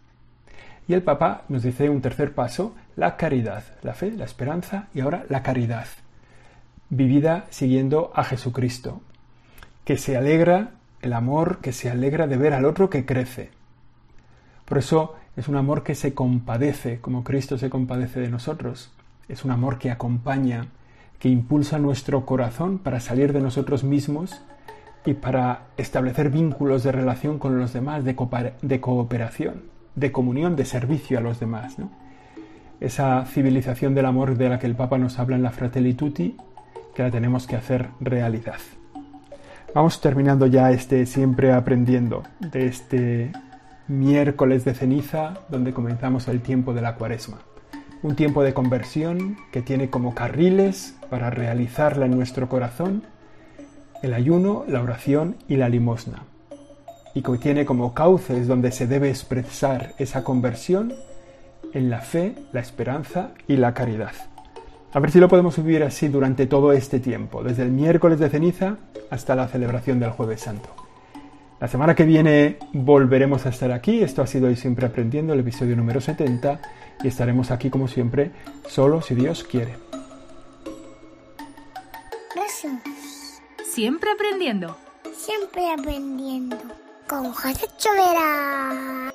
Y 0.88 0.94
el 0.94 1.02
Papa 1.02 1.42
nos 1.48 1.62
dice 1.62 1.88
un 1.88 2.00
tercer 2.00 2.34
paso, 2.34 2.74
la 2.96 3.16
caridad, 3.16 3.62
la 3.82 3.94
fe, 3.94 4.10
la 4.10 4.24
esperanza 4.24 4.88
y 4.94 5.00
ahora 5.00 5.24
la 5.28 5.42
caridad, 5.42 5.86
vivida 6.90 7.46
siguiendo 7.50 8.10
a 8.14 8.24
Jesucristo, 8.24 9.00
que 9.84 9.96
se 9.96 10.16
alegra, 10.16 10.70
el 11.00 11.12
amor 11.12 11.58
que 11.58 11.72
se 11.72 11.88
alegra 11.88 12.26
de 12.26 12.36
ver 12.36 12.52
al 12.52 12.64
otro 12.64 12.90
que 12.90 13.06
crece. 13.06 13.50
Por 14.64 14.78
eso 14.78 15.14
es 15.36 15.46
un 15.46 15.56
amor 15.56 15.84
que 15.84 15.94
se 15.94 16.14
compadece, 16.14 17.00
como 17.00 17.22
Cristo 17.22 17.58
se 17.58 17.70
compadece 17.70 18.20
de 18.20 18.28
nosotros. 18.28 18.92
Es 19.32 19.46
un 19.46 19.50
amor 19.50 19.78
que 19.78 19.90
acompaña, 19.90 20.66
que 21.18 21.30
impulsa 21.30 21.78
nuestro 21.78 22.26
corazón 22.26 22.78
para 22.78 23.00
salir 23.00 23.32
de 23.32 23.40
nosotros 23.40 23.82
mismos 23.82 24.42
y 25.06 25.14
para 25.14 25.68
establecer 25.78 26.28
vínculos 26.28 26.82
de 26.82 26.92
relación 26.92 27.38
con 27.38 27.58
los 27.58 27.72
demás, 27.72 28.04
de, 28.04 28.14
cooperación, 28.14 29.62
de 29.94 30.12
comunión, 30.12 30.54
de 30.54 30.66
servicio 30.66 31.16
a 31.16 31.22
los 31.22 31.40
demás. 31.40 31.76
Esa 32.78 33.24
civilización 33.24 33.94
del 33.94 34.04
amor 34.04 34.36
de 34.36 34.50
la 34.50 34.58
que 34.58 34.66
el 34.66 34.76
Papa 34.76 34.98
nos 34.98 35.18
habla 35.18 35.36
en 35.36 35.42
la 35.42 35.50
Fratelli 35.50 35.94
Tutti, 35.94 36.36
que 36.94 37.02
la 37.02 37.10
tenemos 37.10 37.46
que 37.46 37.56
hacer 37.56 37.88
realidad. 38.00 38.60
Vamos 39.74 39.98
terminando 40.02 40.46
ya 40.46 40.70
este 40.72 41.06
siempre 41.06 41.54
aprendiendo 41.54 42.22
de 42.38 42.66
este 42.66 43.32
miércoles 43.88 44.66
de 44.66 44.74
ceniza 44.74 45.38
donde 45.48 45.72
comenzamos 45.72 46.28
el 46.28 46.42
tiempo 46.42 46.74
de 46.74 46.82
la 46.82 46.96
cuaresma 46.96 47.38
un 48.02 48.16
tiempo 48.16 48.42
de 48.42 48.52
conversión 48.52 49.36
que 49.52 49.62
tiene 49.62 49.88
como 49.88 50.14
carriles 50.14 50.96
para 51.08 51.30
realizarla 51.30 52.06
en 52.06 52.16
nuestro 52.16 52.48
corazón 52.48 53.04
el 54.02 54.14
ayuno, 54.14 54.64
la 54.66 54.82
oración 54.82 55.36
y 55.48 55.56
la 55.56 55.68
limosna, 55.68 56.24
y 57.14 57.22
que 57.22 57.38
tiene 57.38 57.64
como 57.64 57.94
cauces 57.94 58.48
donde 58.48 58.72
se 58.72 58.88
debe 58.88 59.08
expresar 59.08 59.94
esa 59.98 60.24
conversión 60.24 60.92
en 61.72 61.88
la 61.88 62.00
fe, 62.00 62.34
la 62.52 62.60
esperanza 62.60 63.30
y 63.46 63.56
la 63.56 63.74
caridad. 63.74 64.12
A 64.92 64.98
ver 64.98 65.10
si 65.10 65.20
lo 65.20 65.28
podemos 65.28 65.56
vivir 65.56 65.84
así 65.84 66.08
durante 66.08 66.46
todo 66.46 66.72
este 66.72 66.98
tiempo, 66.98 67.42
desde 67.42 67.62
el 67.62 67.70
miércoles 67.70 68.18
de 68.18 68.28
ceniza 68.28 68.76
hasta 69.10 69.36
la 69.36 69.46
celebración 69.46 70.00
del 70.00 70.10
jueves 70.10 70.40
santo. 70.40 70.68
La 71.60 71.68
semana 71.68 71.94
que 71.94 72.04
viene 72.04 72.56
volveremos 72.72 73.46
a 73.46 73.50
estar 73.50 73.70
aquí. 73.70 74.02
Esto 74.02 74.20
ha 74.20 74.26
sido 74.26 74.48
hoy 74.48 74.56
siempre 74.56 74.84
aprendiendo 74.84 75.32
el 75.32 75.38
episodio 75.38 75.76
número 75.76 76.00
70 76.00 76.60
y 77.02 77.08
estaremos 77.08 77.50
aquí 77.50 77.70
como 77.70 77.88
siempre, 77.88 78.30
solo 78.68 79.02
si 79.02 79.14
Dios 79.14 79.44
quiere. 79.44 79.76
Gracias. 82.34 83.42
Siempre 83.64 84.10
aprendiendo. 84.12 84.76
Siempre 85.16 85.72
aprendiendo. 85.72 86.56
Con 87.08 87.32
José 87.32 87.66
Chovera. 87.78 89.12